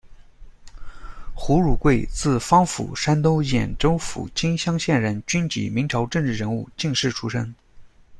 [1.35, 7.53] 胡汝桂，字芳甫，山东兖州府金乡县人，军籍，明朝政治人物、进士出身。